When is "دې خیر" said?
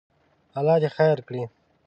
0.83-1.17